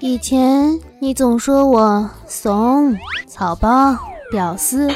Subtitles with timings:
[0.00, 2.96] 以前你总说我怂、
[3.26, 3.96] 草包、
[4.30, 4.90] 屌丝，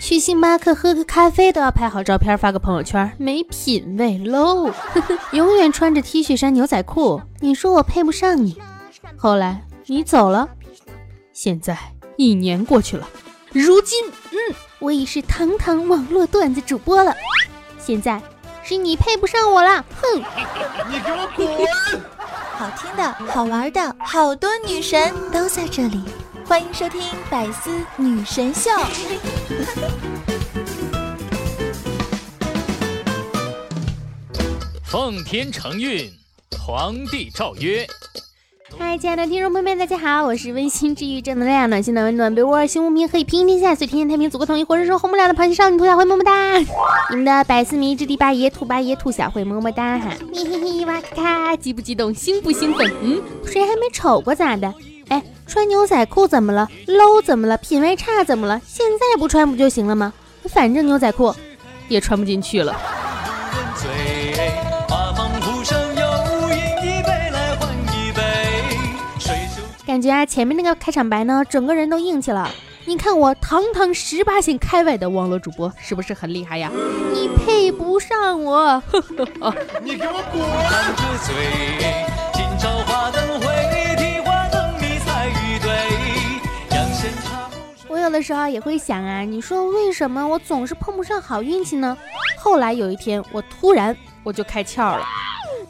[0.00, 4.72] 去星巴克喝个咖啡都要拍好照片发个朋友圈，没品位，low。
[5.30, 8.60] 永远穿着 T 恤衫、牛仔裤，你说我配不上你。
[9.16, 10.48] 后来你走了，
[11.32, 11.78] 现在
[12.16, 13.08] 一年过去了，
[13.52, 17.14] 如今，嗯，我已是堂堂网络段子主播了。
[17.78, 18.20] 现在
[18.64, 20.18] 是你配不上我了，哼！
[20.88, 21.48] 你给我滚！
[22.52, 26.04] 好听的、好玩的，好多女神都在这里，
[26.46, 28.70] 欢迎收听《百思女神秀》。
[34.84, 36.12] 奉天承运，
[36.64, 37.84] 皇帝诏曰。
[38.84, 46.58] 嗨，亲爱的听众朋友们，大家好，我是温馨治愈、正能量、暖心暖温暖被窝、心无名、可以平天下、最天天太平、祖国统一、活人生红不了的螃蟹少女兔小慧，么么哒！
[47.10, 50.10] 你们的百思迷之第八爷兔八爷兔小慧，么么哒哈！
[50.34, 52.92] 嘿嘿嘿，哇咔咔，激不激动，兴不兴奋？
[53.02, 54.74] 嗯，谁还没瞅过咋的？
[55.08, 57.56] 哎，穿牛仔裤怎么了？low 怎么了？
[57.58, 58.60] 品味差怎么了？
[58.66, 60.12] 现在不穿不就行了吗？
[60.48, 61.32] 反正牛仔裤
[61.88, 62.76] 也穿不进去了。
[70.02, 72.50] 感觉啊，前面那个开场白呢，整个人都硬气了。
[72.86, 76.72] 你看我堂堂十八线开外的网络主播，是不是很厉害呀？
[77.14, 78.82] 你配不上我！
[79.80, 80.42] 你给我滚！
[87.86, 91.96] 我有的时候也会想啊，你说为什么我总是碰不上好运气呢？
[92.36, 95.06] 后来有一天，我突然我就开窍了。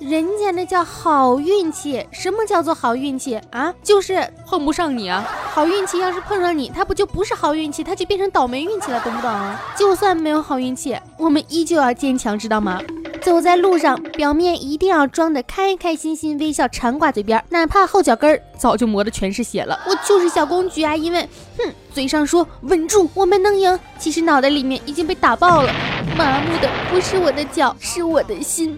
[0.04, 3.72] 人家那叫好运气，什么叫做好运气啊？
[3.84, 5.24] 就是碰不上你啊！
[5.54, 9.30] 好运气要是碰上你，它不就不是好运气，它就变成倒霉运气了，懂不懂？
[9.30, 12.80] 啊就算没有好运气，我们依旧要坚强，知道吗？
[13.22, 20.96] 走在路上，表面一定要装得开开心心，微笑常挂嘴边，哪怕后脚跟儿早就磨得全是血了，我就是小公举啊！
[20.96, 25.72] 因为，哼，嘴上说稳住，我们能赢，其实脑袋里面已经被打爆了，
[26.18, 28.76] 麻木的不是我的脚，是我的心。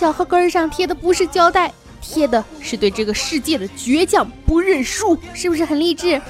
[0.00, 6.18] 脚后跟上贴的不是胶带，贴的是对这个世界的倔强不认输，是不是很励志？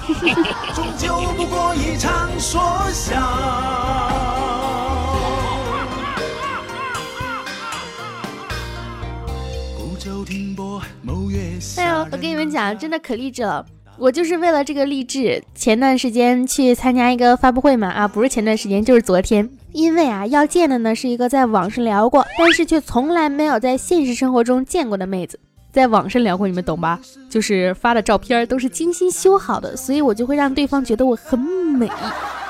[11.77, 13.65] 哎呦，我跟你们讲，真的可励志了。
[14.01, 19.47] 我就是为了这个励志，前段时间去参加一个发布会嘛，啊，不是前段时间，就是昨天。
[19.73, 25.39] 因为啊，要见的呢是一个在网上聊过，但是却从来没有在现实生活中见过的妹子。
[25.71, 26.99] 在网上聊过，你们懂吧？
[27.29, 31.87] 就是发的照片都是精心修好的，所以我就会让对方觉得我很美。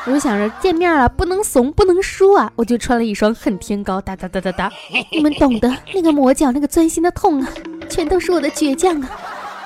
[0.07, 2.51] 我就想着见面了，不能怂，不能输啊！
[2.55, 4.71] 我就穿了一双恨天高，哒哒哒哒哒，
[5.11, 7.49] 你们懂得，那个磨脚，那个钻心的痛啊，
[7.89, 9.11] 全都是我的倔强啊！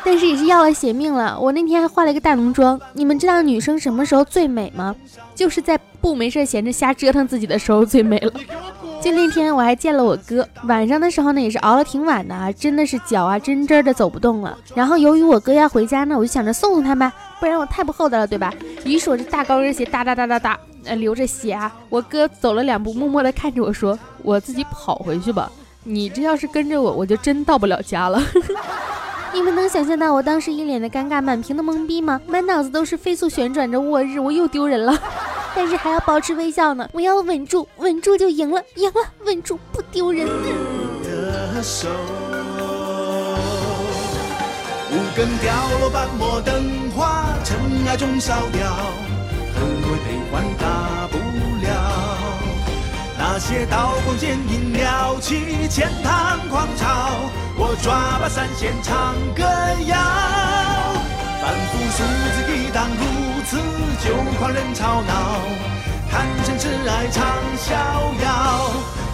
[0.05, 1.39] 但是也是要了血命了。
[1.41, 2.79] 我那天还化了一个大浓妆。
[2.93, 4.95] 你们知道女生什么时候最美吗？
[5.35, 8.33] 就是在不没事闲着瞎折腾自己的时候最美了。
[9.01, 14.57] 就那天我还见了我哥，晚上的时候呢也是熬了挺晚的啊，真的是脚啊真真的走不动了。
[14.75, 18.53] 然后由于我哥要回家呢，我就想着送送他吧，不然我太不厚道了，对吧？
[18.87, 21.71] 于是我这大高跟鞋哒哒哒哒哒，呃流着血啊。
[21.91, 25.51] 我哥走了两步，默默的看着我说：“我自己跑回去吧，
[25.83, 28.23] 你这要是跟着我，我就真到不了家了。
[29.35, 32.21] ”你们能想象到我当时一脸的尴尬、满屏的懵逼吗？
[32.29, 34.97] 满脑子都是飞速旋转着，我日，我又丢人了，
[35.57, 36.89] 但是还要保持微笑呢。
[36.93, 40.29] 我要稳住，稳住就赢了，赢了，稳住不丢人。
[44.93, 47.59] 五根掉落斑驳灯花，尘
[47.89, 48.73] 埃中烧掉，
[49.53, 51.34] 很会悲欢大不。
[53.37, 57.19] 那些刀光剑影撩起千堂狂潮。
[57.57, 59.43] 我抓把三弦唱歌
[59.87, 59.97] 谣，
[61.43, 63.03] 反复数字一荡如
[63.43, 63.59] 此，
[64.07, 65.41] 就狂人吵闹，
[66.09, 67.75] 谈生挚爱唱逍
[68.23, 68.71] 遥。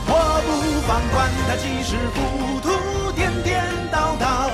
[0.06, 0.12] 我
[0.44, 0.50] 不
[0.86, 4.50] 放管他几世浮屠，颠颠倒倒，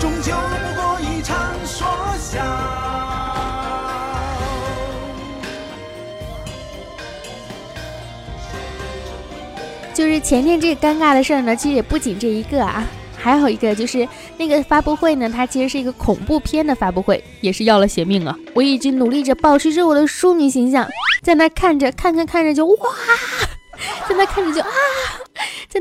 [0.00, 1.86] 终究不过一场说
[2.18, 3.19] 笑。
[9.92, 12.86] 就是前天这个尴尬的事儿呢，其实也不仅这一个啊。
[13.22, 14.08] 还有一个就是
[14.38, 18.34] 那个发布会呢，它其实是一个恐怖片的发布会，也是要了血命啊！
[18.54, 20.88] 我一直努力着保持着我的淑女形象，
[21.20, 22.76] 在那看着看看看着就哇，
[24.08, 24.70] 在那看着就啊，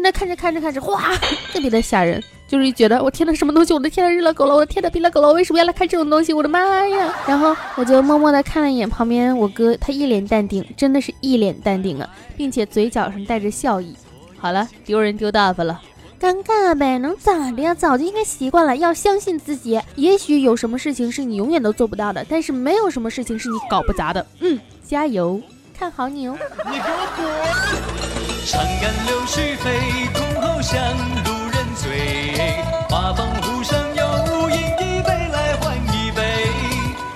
[0.01, 1.15] 那看着看着看着哇，
[1.51, 3.73] 特别的吓人，就是觉得我天呐，什么东西？
[3.73, 4.55] 我的天呐，日了狗了！
[4.55, 5.27] 我的天呐，逼了狗了！
[5.27, 6.33] 我为什么要来看这种东西？
[6.33, 7.13] 我的妈呀！
[7.27, 13.95] 然后我就默默的看了一眼旁边我哥，他一脸淡定，真的是一脸淡定啊，并且嘴角上带着笑意。
[14.37, 15.81] 好了，丢人丢大发了，
[16.19, 17.73] 尴尬呗，能咋的呀？
[17.73, 19.79] 早就应该习惯了，要相信自己。
[19.95, 24.25] 也许有什么事情是你永远都做不到的，但是没有什么事情是你搞不砸的。
[24.39, 24.57] 嗯，
[24.87, 25.41] 加油，
[25.77, 26.37] 看好你哦。
[26.65, 28.18] 你给我滚！
[28.45, 29.79] 长干柳絮飞，
[30.13, 30.81] 箜篌响，
[31.23, 32.57] 路人醉。
[32.89, 36.47] 花房湖上有饮一杯来换一杯，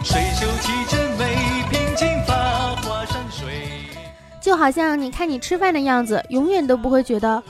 [0.04, 1.36] 水袖提针眉，
[1.72, 3.70] 颦金发花山水。
[4.42, 7.42] 就好像你看你吃饭的样子，永远都不会觉得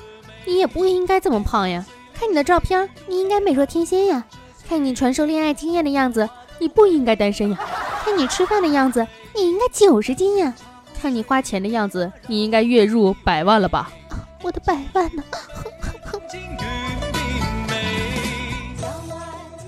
[0.45, 1.85] 你也不应该这么胖呀。
[2.13, 4.23] 看你的照片，你应该美若天仙呀。
[4.69, 6.29] 看你传授恋爱经验的样子，
[6.59, 7.59] 你不应该单身呀。
[8.05, 9.05] 看你吃饭的样子，
[9.35, 10.53] 你应该九十斤呀。
[11.03, 13.91] 看你花钱的样子，你应该月入百万了吧？
[14.41, 15.21] 我的百万呢？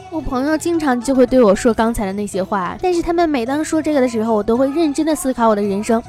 [0.10, 6.02] 我朋友经常就会对我说刚才的那些话，但是他们每当说这个的时候，我都会认真的思考我的人生。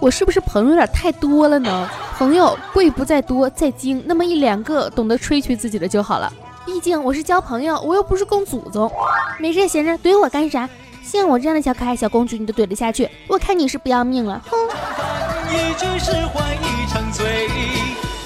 [0.00, 1.88] 我是不是朋友有点太多了呢？
[2.18, 6.30] 朋友贵不在多，在精，那么一两个懂得吹嘘自己的就好了。
[6.66, 8.92] 毕竟我是交朋友，我又不是供祖宗。
[9.40, 10.68] 没事闲着怼我干啥？
[11.06, 13.08] 像我这样的小可爱小公主，你都怼得下去？
[13.28, 14.56] 我看你是不要命了，哼！
[15.52, 17.48] 一句诗换一场醉，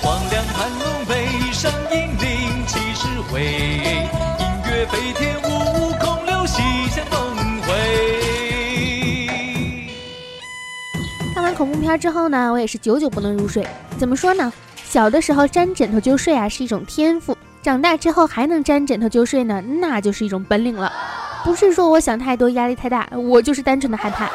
[0.00, 7.68] 黄粱盘龙背上银铃七十回，音乐飞天舞空留西厢梦回。
[11.34, 13.66] 看完恐怖片之后呢，我也是久久不能入睡。
[13.98, 14.50] 怎么说呢？
[14.88, 20.90] 小的时候粘枕头就睡啊，是一种天赋；长大之后还能粘枕头就睡呢，那就是一种本领了。
[21.44, 24.26] 不是说我想太多，压力太大，我就是单纯的害怕，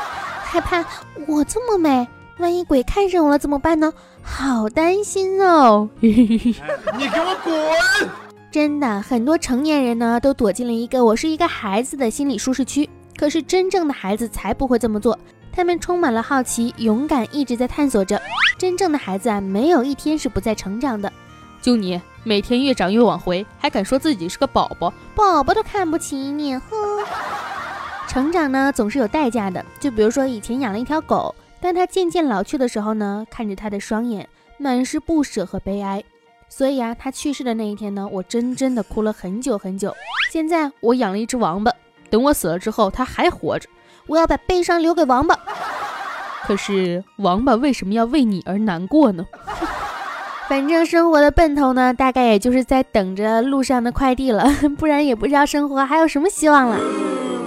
[0.44, 0.84] 害怕
[1.28, 2.08] 我这么美，
[2.40, 3.94] 万一鬼看上我了怎么办呢？
[4.22, 5.88] 好担心哦。
[6.00, 8.10] 你给我滚！
[8.52, 12.90] 真的，很多成年人呢都躲进了一个我是一个孩子的心理舒适区。
[13.18, 15.18] 可是真正的孩子才不会这么做，
[15.52, 18.22] 他们充满了好奇、勇敢，一直在探索着。
[18.58, 21.12] 真正的孩子啊，没有一天是不在成长的。
[21.66, 26.70] 就你每天越长越往回，还敢说自己是个宝宝，宝宝都看不起你，哼！
[28.08, 34.30] 成长呢总是有代价的，就比如说以前养了一条狗，当它渐渐老去的时候呢，看着它的双眼
[34.60, 36.04] 满是不舍和悲哀。
[36.50, 39.92] 所以啊，它去世的那一天呢，我真真的哭了很久很久。
[40.32, 41.72] 现在我养了一只王八，
[42.12, 43.68] 等我死了之后，它还活着，
[44.06, 45.36] 我要把悲伤留给王八。
[46.46, 49.26] 可是王八为什么要为你而难过呢？
[50.48, 54.48] 反正生活的奔头呢，大概也就是在等着路上的快递了，
[54.78, 56.80] 不然也不知道生活还有什么希望了。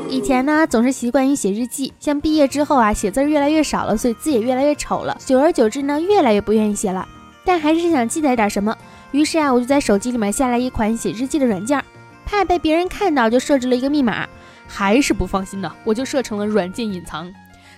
[0.08, 5.16] 以前呢，总是习惯于写日记，像毕业之后啊，写字越来越少了，所以字也越来越丑了。
[5.24, 7.06] 久而久之呢，越来越不愿意写了，
[7.44, 8.76] 但还是想记载点什么。
[9.12, 11.82] 于是啊，我就在手机里面下来一款写日记的软件，
[12.26, 14.26] 怕被别人看到，就设置了一个密码。
[14.66, 17.32] 还是不放心呢，我就设成了软件隐藏。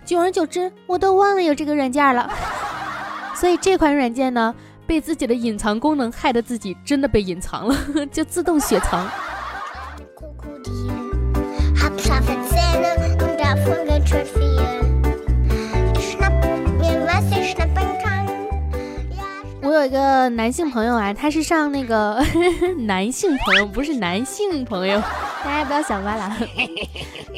[0.05, 2.29] 久而久之，我都忘了有这个软件了。
[3.35, 4.55] 所以这款软件呢，
[4.91, 7.77] 被自己的隐藏功能害得自己真的被隐藏了，
[8.11, 9.09] 就自动雪藏。
[19.63, 22.21] 我有一个男性朋友啊，他是上那个
[22.77, 25.01] 男性朋友，不是男性朋友，
[25.45, 26.37] 大家不要想歪了。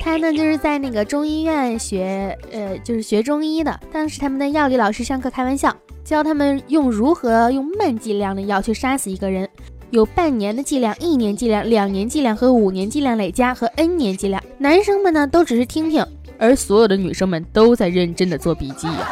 [0.01, 3.79] 他呢就是在那个中医院学，呃，就是学中医的。
[3.93, 9.49] 当时他们的药理老师上课开玩笑，教他们用如何用慢剂量的药去杀死一个人，
[9.91, 14.43] 有半年的剂量、一年剂量、两年剂量和五年剂量累加和 N 年剂量。
[14.59, 16.05] 男生们呢都只是听听，
[16.39, 19.09] 而所有的女生们都在认真的做笔记呀、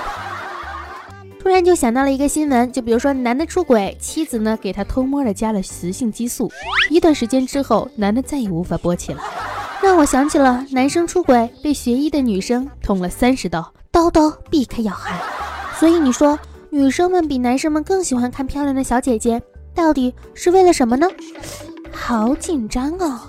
[1.38, 6.50] 突然就想到了一个新闻，就比如说男的出轨，妻子呢给他偷摸的加了雌性激素，
[6.90, 9.22] 一段时间之后，男的再也无法勃起了，
[9.82, 15.18] 让我想起了男生出轨被学医的女生捅了三十刀，刀刀避开要害。
[15.78, 16.38] 所以你说，
[16.70, 19.42] 女生们比男生们更喜欢看漂亮的小姐姐，
[19.74, 21.08] 到底是为了什么呢？
[21.92, 23.20] 好紧张哦。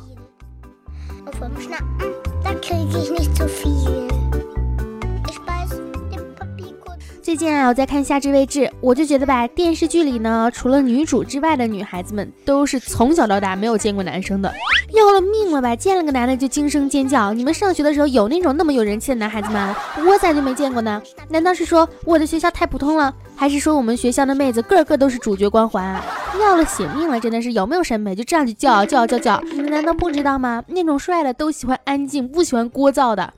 [7.31, 14.53] 最近啊，我在看《夏至未至》，我就觉得吧，电视剧里呢，除了女主之外的女孩子们，都是从小到大没有见过男生的，
[14.91, 15.73] 要了命了吧！
[15.73, 17.31] 见了个男的就惊声尖叫。
[17.31, 19.73] 你们上学的时候有那种那么有人气的男孩子吗？
[20.05, 21.01] 我咋就没见过呢？
[21.29, 26.03] 难道是说我的学校太普通了，还是说我们学校的妹子个个都是主角光环啊？
[26.37, 28.13] 要了血命了，真的是有没有审美？
[28.13, 29.41] 就这样就叫叫叫叫！
[29.53, 30.61] 你们难道不知道吗？
[30.67, 33.33] 那种帅的都喜欢安静，不喜欢聒噪的。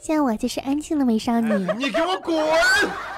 [0.00, 1.54] 像我就是安静的美少女。
[1.78, 2.34] 你给我滚！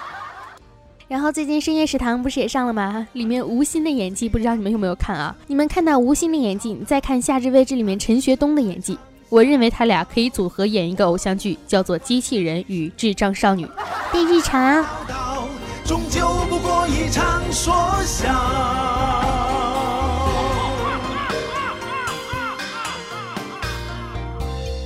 [1.08, 3.08] 然后最近深夜食堂不是也上了吗？
[3.14, 5.34] 里面吴昕的演技，不知道你们有没有看啊？
[5.46, 8.98] 你们看到吴昕的演技，你再看《夏至未至》里面陈学冬的演技，
[9.30, 13.64] 我认为他俩可以组合演一个偶像剧，叫做《机器人与智障少女》。
[14.12, 14.84] 第一场
[15.82, 17.72] 终究不过一一场说
[18.04, 18.28] 笑。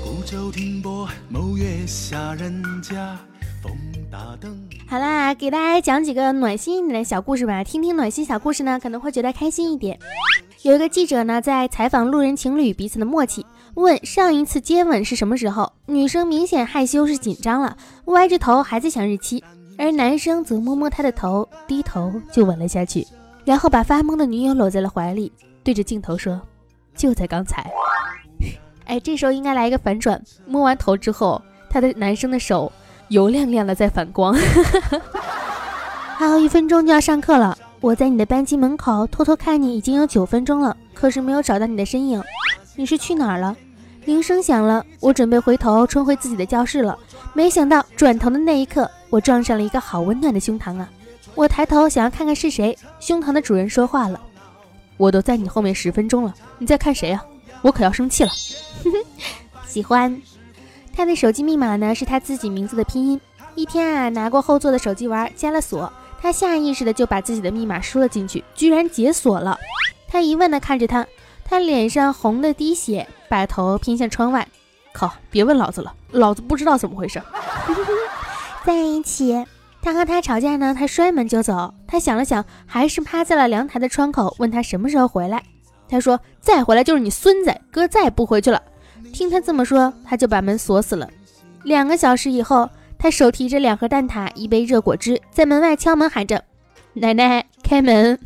[0.04, 3.18] 古酒停泊，某月下，人家
[3.60, 3.72] 风
[4.08, 4.56] 大灯。
[4.92, 7.64] 好啦，给大家讲几个暖心一点的小故事吧。
[7.64, 9.98] 听听暖心小故事呢，可能会觉得开心一点。
[10.60, 15.72] 有一个记者呢，在采访路人情侣彼此的默契，问上一次接吻是什么时候。
[15.86, 19.42] 女生明显害羞是紧张了，歪着头还在想日期，
[19.78, 23.06] 而男生则摸摸她的头，低头就吻了下去，
[23.46, 25.32] 然后把发懵的女友搂在了怀里，
[25.64, 26.38] 对着镜头说
[26.94, 27.66] ：“就在刚才。
[28.84, 32.70] ”哎，这时候应该来一个反转，摸完头之后，他的男生的手
[33.12, 34.34] 油亮亮的在反光。
[36.16, 42.22] 还有一分钟就要上课了，我在你的班级门口偷偷看你已经有九分钟了，可是没有找到你的身影，
[42.74, 43.54] 你是去哪儿了？
[44.06, 46.98] 铃声响了，我准备回头冲回自己的教室了，
[47.34, 50.88] 没想到转头的那一刻，我撞上了一个好温暖的胸膛啊！
[51.34, 54.18] 我抬头想要看看是谁，胸膛的主人说话了
[54.96, 57.22] ：“我都在你后面十分钟了，你在看谁啊？
[57.62, 58.30] 我可要生气了。
[59.66, 60.20] ”喜欢
[60.94, 63.20] 他的手机密码呢，是他自己名字的拼音。
[63.54, 69.58] 一天啊，拿过后座的手机玩，加了锁，他下意识的就把自己的密码输了进去，居然解锁了。
[70.08, 71.06] 他疑问的看着他，
[71.44, 74.46] 他脸上红的滴血，把头偏向窗外。
[74.92, 77.20] 靠，别问老子了，老子不知道怎么回事。
[78.64, 79.44] 在一起，
[79.80, 81.74] 他和他吵架呢，他摔门就走。
[81.86, 85.42] 他想了想，还是趴在了阳台的窗口，问他什么时候回来。
[85.88, 88.62] 他说再回来就是你孙子，哥再也不回去了。
[89.12, 91.08] 听他这么说，他就把门锁死了。
[91.64, 96.42] 两个小时以后，他手提着两盒蛋挞、一杯热果汁，在门外敲门喊着
[96.94, 98.18] ：“奶奶，开门！”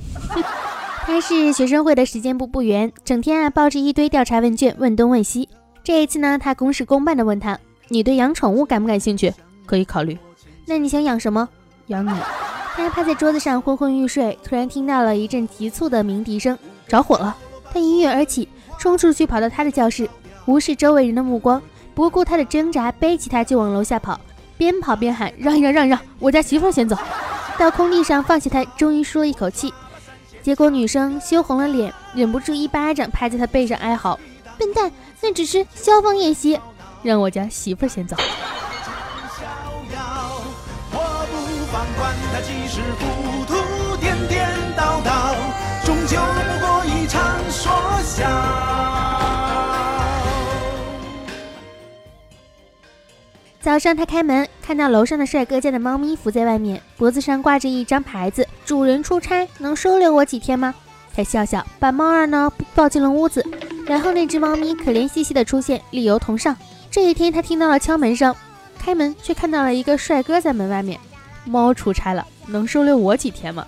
[1.04, 5.48] 他是学生会的时间部部员，整天啊抱着一堆调查问卷问东问西。
[5.84, 9.32] 这一次呢，他公事公办的问他：“你对养宠物感不感兴趣？
[9.66, 10.18] 可以考虑。
[10.66, 11.48] 那你想养什么？
[11.88, 12.10] 养你。”
[12.74, 17.36] 他趴在桌子上昏昏欲睡，突然听到了一阵急促的鸣笛声，着火了。
[17.72, 20.08] 他一跃而起，冲出去跑到他的教室。
[20.46, 21.60] 无视周围人的目光，
[21.94, 24.18] 不顾他的挣扎，背起他就往楼下跑，
[24.56, 26.96] 边跑边喊：“让一让，让一让，我家媳妇先走。”
[27.58, 29.72] 到空地上放下他，终于舒了一口气。
[30.42, 34.18] 结果女生羞红了脸，忍不住一巴掌拍在他背上哀嚎
[34.56, 36.60] ：“笨蛋，那只是消防演习，
[37.02, 38.16] 让我家媳妇先走。”，
[45.84, 47.72] 终究不过一场说
[48.02, 49.05] 笑。
[53.66, 60.72] 早上，他开门，看到楼上的帅哥家的猫咪伏在外面，脖子上挂着一张牌子：“主人出差，能收留我几天吗？”
[61.12, 63.44] 他笑笑，把猫儿呢抱进了屋子。
[63.84, 66.56] 然后那只猫咪可怜兮兮的出现，理由同上。
[66.92, 68.32] 这一天，他听到了敲门声，
[68.78, 71.00] 开门却看到了一个帅哥在门外面。
[71.44, 73.66] 猫出差了，能收留我几天吗？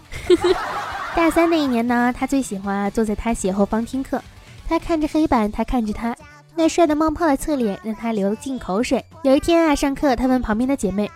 [1.17, 4.23] 大三那一年呢，他最喜欢坐在他斜后方听课。
[4.69, 6.14] 他看着黑板，他看着他。
[6.59, 9.05] 那帅的冒泡的侧脸让他流了进口水。
[9.23, 11.09] 有一天啊，上课他问旁边的姐妹：“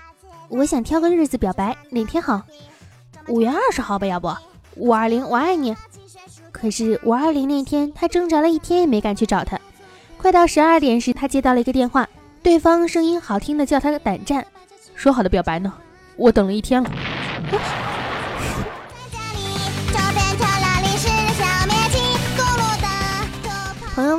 [0.49, 2.43] 我想挑个日子表白，哪天好？
[3.27, 4.33] 五月二十号吧，要不？
[4.77, 5.77] 五二零，我爱你。”
[6.53, 9.59] 可是五二零那天，他挣扎了一天也没敢去找他。
[10.17, 12.09] 快到十二点时，他接到了一个电话，
[12.41, 14.47] 对方声音好听的叫他胆战。
[14.95, 15.73] 说好的表白呢？
[16.15, 16.89] 我等了一天了。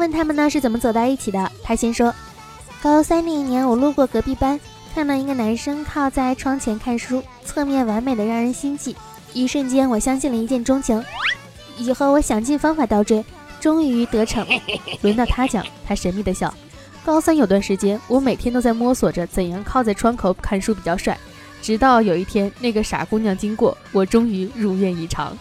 [0.04, 2.14] 问他们呢是怎么走到一起的，他先说：
[2.82, 4.60] 高三那一年，我路过隔壁班，
[4.94, 8.94] 看到一个男生靠在窗前看书，侧面完美的让人心悸，
[9.32, 11.02] 一瞬间我相信了一见钟情。
[11.78, 13.24] 以后我想尽方法倒追，
[13.62, 14.46] 终于得逞。
[15.04, 16.54] 轮到他讲，他神秘的笑。
[17.06, 21.18] 高三有段时间，我每天都在摸索着怎样靠在窗口看书比较帅，
[21.62, 25.34] 直到有一天那个傻姑娘经过，我终于如愿以偿。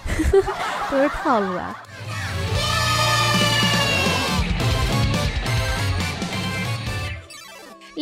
[0.88, 1.76] 都是套路啊。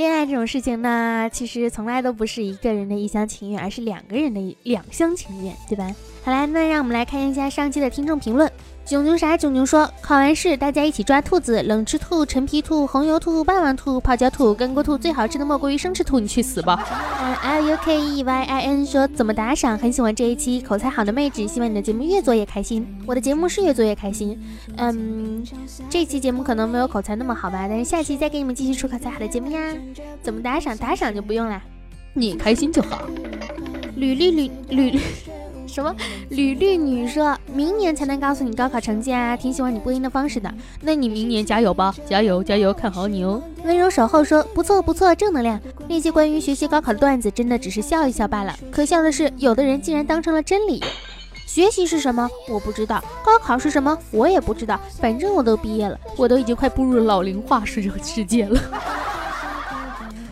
[0.00, 5.94] 恋爱这种事情呢，其实从来都不是一个人的一厢情愿，而是两个人的两厢情愿，对吧？
[6.24, 8.50] 好啦，那让我们来看一下上期的听众评论。
[8.84, 9.36] 囧囧啥？
[9.36, 16.84] 囧囧说考完试大家一起抓兔子，冷吃兔、陈皮兔、红油兔、霸王兔、泡椒兔、干锅兔，最好吃的莫过于生吃兔，你去死吧！
[17.22, 19.78] 嗯，L U K E Y I N 说怎么打赏？
[19.78, 22.84] 很喜欢这一期口才好的妹纸，希望你的节目越做越开心。
[23.06, 24.36] 我的节目是越做越开心。
[24.76, 25.46] 嗯，
[25.88, 29.60] 这期节目可能没有口才那么好吧，但是下期再给你们继续出口才好的节目呀。
[30.20, 30.76] 怎么打赏？
[30.76, 31.62] 打赏就不用啦，
[32.12, 33.02] 你开心就好。
[33.94, 35.00] 吕绿吕吕吕。
[35.70, 35.94] 什么？
[36.30, 39.36] 吕绿女说，明年才能告诉你高考成绩啊！
[39.36, 43.42] 挺喜欢你播音的方式的，那你明年加油吧，加油加油，看好你哦！
[43.64, 45.60] 温柔守候说，不错不错，正能量。
[45.88, 48.54] 那些关于学习高考的段子，真的只是笑一笑罢了。
[48.70, 50.82] 可笑的是，有的人竟然当成了真理。
[51.46, 52.28] 学习是什么？
[52.48, 53.02] 我不知道。
[53.24, 53.96] 高考是什么？
[54.12, 54.80] 我也不知道。
[55.00, 58.60] 反正我都毕业了，我都已经快步入老龄化世世界了。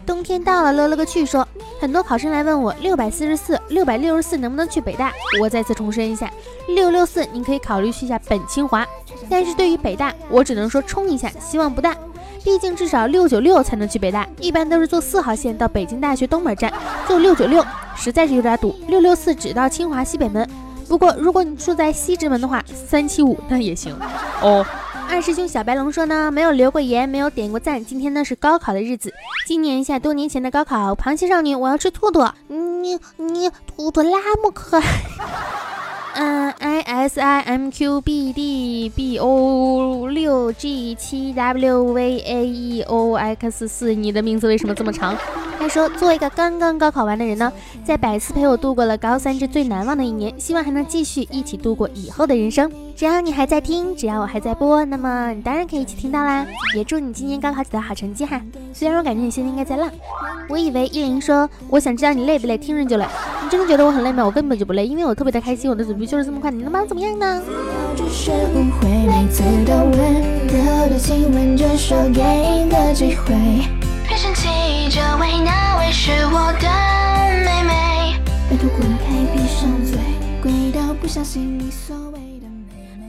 [0.09, 1.47] 冬天到了，乐了个去说，
[1.79, 5.13] 很多考生来问我六百四十四、六百六十四能不能去北大？
[5.39, 6.33] 我再次重申一下，
[6.69, 8.87] 六六四您可以考虑去下本清华，
[9.29, 11.95] 但是对于北大，我只能说冲一下，希望不大。
[12.43, 16.73] 毕竟至少六九六才能去北大，一般都是坐四号线到北京大学东门站，
[17.07, 17.63] 坐六九六
[17.95, 18.75] 实在是有点堵。
[18.87, 20.49] 六六四只到清华西北门，
[20.89, 23.95] 不过如果你住在西直门的话，三七五那也行
[24.41, 24.65] 哦。
[25.11, 27.83] 二师兄小白龙说呢，没有留过言，没有点过赞。
[27.83, 29.13] 今天呢是高考的日子，
[29.47, 30.95] 纪念一下多年前的高考。
[30.95, 32.23] 螃蟹少女，我要吃兔兔。
[32.49, 34.83] 你你兔兔那么可爱。
[36.15, 42.83] 嗯，i s i m q b d b o 六 g 七 w v a e
[42.83, 45.17] o x 四，你的名字为什么这么长？
[45.59, 47.53] 他说，作为一个刚刚高考完的人呢，
[47.85, 52.71] 在百思陪我度过了高三这最难忘的一年，希望还能继续一起度过以后的人生。
[52.97, 56.47] 只要你还在听，只要我还在播，那么你当然可以一起听到啦。
[56.77, 58.41] 也祝你今年高考取得好成绩哈。
[58.73, 59.91] 虽然我感觉你现在应该在浪。
[60.49, 63.05] 我以为依林说，我想知道你累不累，听着就累。
[63.43, 64.25] 你真的觉得我很累吗？
[64.25, 66.51] 我根本就不累，因为我特别的开心，我的嘴皮就是这么快。
[66.51, 67.43] 你能把我怎么样呢？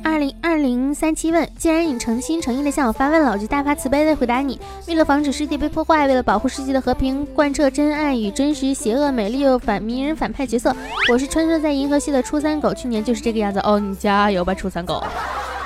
[0.04, 4.60] 二零二零三七问，既然你诚心诚意的向我发问了，我就大发慈悲的回答你。
[4.88, 10.76] 为了防止世界被破坏，为了保护世界的和平，贯彻真爱与真实，邪恶美丽又反迷人反派角色，
[11.12, 15.04] 我是穿梭在银河系的初三狗，去年就是这个样子哦，你加油吧，初三狗。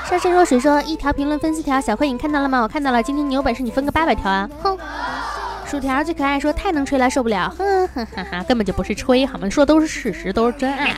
[0.09, 2.61] 沙山若水说，一条评论分四条，小慧你看到了吗？
[2.61, 4.77] 我看到了，今天你有本事你分个八百条啊，哼。
[5.65, 9.49] 薯条最可爱，说太能吹了，受不了，哼哼哈哈，根本就不是吹，好吗？
[9.49, 10.95] 说的都是事实，都是真爱。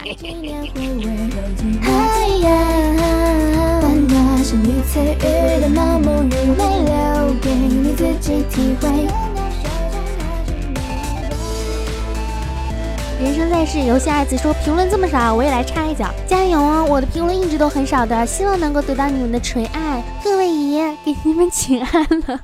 [13.18, 16.86] 人生在世，游戏二字说评论这么少，我也来插一脚，加油哦！
[16.88, 20.04] 我的评论一直都很少的，希望能够得到你们的垂爱。
[20.22, 22.40] 各位爷，给你们请安了，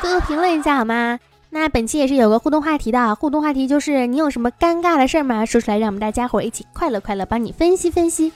[0.00, 1.18] 多多评论一下好吗？
[1.50, 5.46] 那本期也是有个互动话题的，互动话题就是你有什么尴尬的事儿吗？
[5.46, 8.32] 说出来，让我们大家伙一起快乐快乐，帮你分析分析。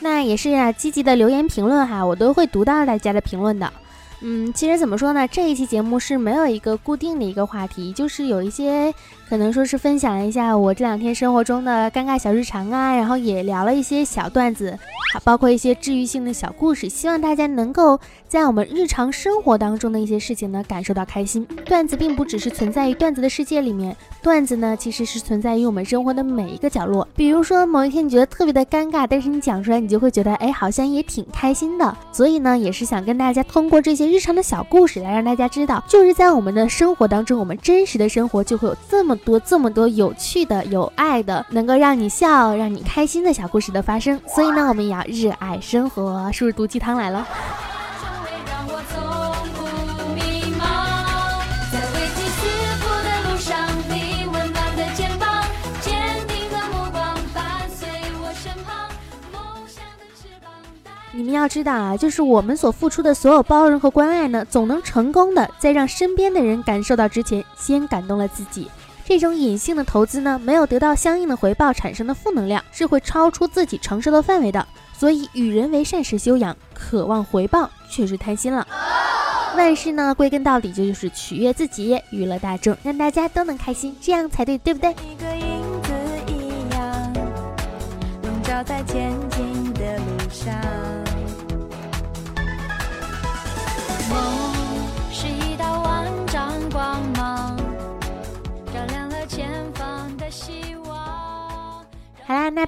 [0.00, 3.72] 那也是啊，积极的留言评论哈，我都会读到大家的评论的。
[4.20, 5.26] 嗯，其实怎么说呢？
[5.28, 8.94] 这一期节目是没有一个固定的一个话题，就是有一些
[9.28, 14.78] 可能说是分享一下我这两天生活中的尴尬小日常啊，然后也聊了一些小段子，
[15.24, 21.46] 包括一些治愈性的小故事，希望大家能够在我们日常生活当中的一些事情呢感受到开心。
[21.64, 27.06] 段子并不只是存在于段子的世界里面，段子呢其实是存在于我们生活的每一个角落。
[27.16, 31.96] 比如说某一天你觉得特别的尴尬，但是你讲出来，你就会觉得哎，好像也挺开心的。
[32.12, 34.04] 所以呢，也是想跟大家通过这些。
[34.04, 44.20] 日常的小故事来让大家知道，就是在我们的生活当中，我们真实的生活就会有这么多、这么多有趣的、有爱的，能够让你笑、让你开心的小故事的发生。
[44.26, 47.26] 所以呢，我们也要热爱生活，是不是毒鸡汤来了？
[61.16, 68.68] 你们要知道啊，就是我们所付出的所有包容和关爱呢，总能成功的在让身边的人感受到之前，先感动了自己。
[69.06, 74.66] 这种隐性的投资呢，没有得到相应的回报，产生的负能量是会超出自己承受的范围的。
[74.96, 78.66] 所以，与人为善是修养，渴望回报却是贪心了。
[79.56, 84.90] 万事呢，归根到底就是取悦自己，娱乐大众，让大家都能开心，这样才对，对不对？
[84.92, 85.92] 一个影子
[86.26, 87.12] 一样，
[88.22, 88.82] 笼罩在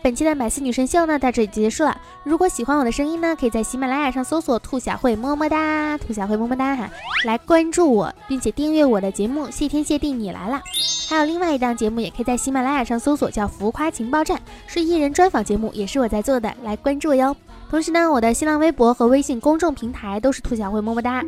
[0.07, 2.01] 本期的百思女神秀呢，到这里就结束了。
[2.23, 6.89] 如果喜欢我的声音呢，可以在喜马拉雅上搜索“兔小慧”，么么哒，兔小慧么么哒哈，
[7.25, 9.51] 来关注我，并且订阅我的节目。
[9.51, 10.63] 谢天谢地你来了。
[11.09, 17.37] 还有另外一档节目，也可以在喜马拉雅上搜索，叫“浮夸情报站”，是艺人专访节目，也是我在做的，来关注我哟。
[17.69, 21.21] 同时呢，我的新浪微博和微信公众平台都是兔小慧么么哒。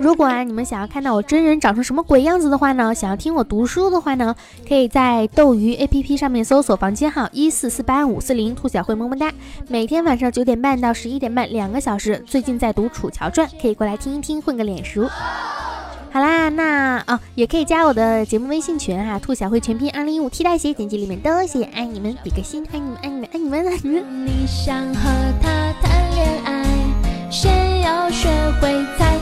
[0.00, 2.94] 如果啊，你们想要看到我真人长成什么鬼样子的话呢？
[2.94, 4.34] 想要听我读书的话呢，
[4.68, 9.32] 可以在斗鱼 APP 上面搜索房间号一四四八五四零兔小慧么么哒。
[9.68, 12.22] 每天晚上九点半到十一点半，两个小时。
[12.26, 15.08] 最近在读《楚乔传》，可以过来听一听，混个脸熟。
[16.10, 24.26] 好啦，那哦也可以加我的节目微信群哈，兔小慧全拼二零一五替代写，点击里面都写，爱你们，比个心，爱你们，爱你们，爱你们，爱你们。
[24.26, 25.10] 你想和
[25.42, 26.64] 他谈恋爱，
[27.30, 28.28] 先要学
[28.60, 29.18] 会猜，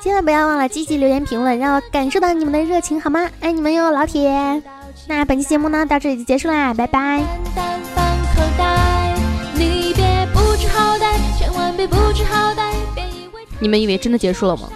[0.00, 3.28] 千万不要忘了积极留言评论，让我感受到你们的热情，好吗？
[3.40, 4.62] 爱你们哟，老铁。
[5.08, 7.22] 那本期节目呢，到这里就结束啦，拜拜。
[7.54, 8.04] 单放
[8.34, 9.14] 口袋，
[9.54, 14.68] 你别不知好歹，千万别不知好歹，别以为你们以为真的结束了吗？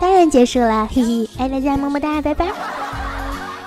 [0.00, 2.46] 当然结束了，嘿嘿，爱大家，么么哒，拜拜。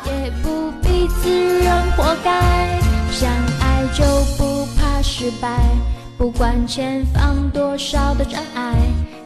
[0.05, 2.79] 也不必自认活该。
[3.11, 3.29] 相
[3.61, 4.03] 爱就
[4.37, 5.57] 不怕失败，
[6.17, 8.75] 不管前方多少的障碍，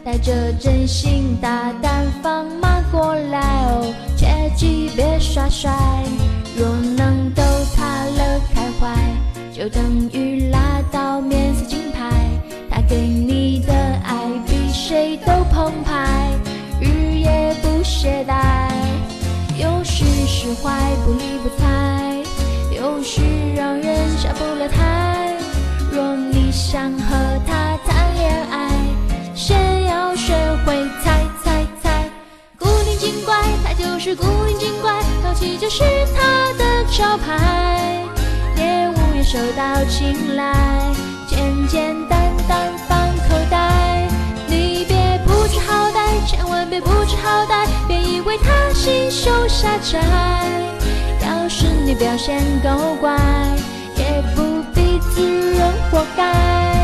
[0.03, 5.71] 带着真心大胆放马过来哦，切记别耍帅。
[6.57, 7.43] 若能逗
[7.75, 8.95] 他乐开怀，
[9.53, 12.09] 就等于拉到面色金牌。
[12.69, 16.31] 他给你的爱比谁都澎湃，
[16.79, 18.71] 日夜不懈怠。
[19.55, 20.71] 有时释怀
[21.05, 22.17] 不理不睬，
[22.75, 23.21] 有时
[23.55, 25.37] 让人下不了台。
[25.91, 26.91] 若你想
[34.03, 35.83] 是古灵精怪，淘气就是
[36.15, 38.03] 他的招牌。
[38.55, 40.91] 猎物也受到青睐，
[41.27, 42.97] 简简单单放
[43.29, 44.07] 口袋。
[44.47, 49.99] 你别不知好歹，千万别不知好歹，别以为他心胸狭窄。
[51.21, 53.15] 要是你表现够乖，
[53.97, 56.80] 也不必自认活该。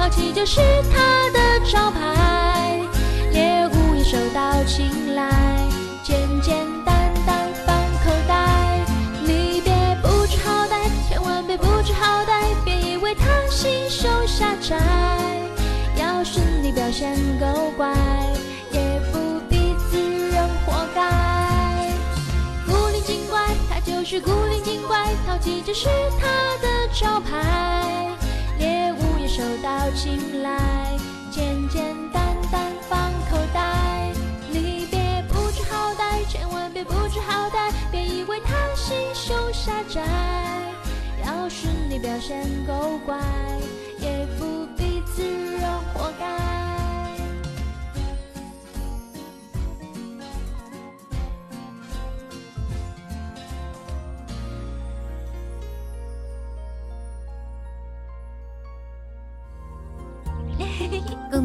[0.00, 0.60] 精怪，淘气就是
[0.90, 2.80] 他的招牌。
[3.32, 5.30] 猎物也受到青睐，
[6.02, 8.80] 简简单单放口袋。
[9.22, 14.78] 你别不知好歹，千万别不知好歹，别以为他心胸狭窄。
[15.96, 17.94] 要是你表现够乖，
[18.72, 18.80] 也
[19.12, 21.92] 不必自认活该。
[22.66, 26.26] 古灵精怪，他就是古灵精怪，淘气就是他
[26.62, 28.08] 的招牌。
[29.40, 30.98] 手到青睐，
[31.30, 34.12] 简简单单放口袋。
[34.50, 40.02] 你别不知好歹，千万别不知好歹，别以为他心胸狭窄。
[41.24, 43.18] 要是你表现够乖，
[43.98, 45.62] 也不必自认
[45.94, 46.69] 活该。